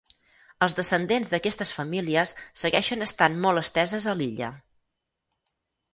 Els 0.67 0.75
descendents 0.79 1.29
d'aquestes 1.33 1.73
famílies 1.79 2.33
segueixen 2.63 3.07
estant 3.09 3.39
molt 3.45 3.63
esteses 3.65 4.09
a 4.15 4.19
l'illa. 4.23 4.51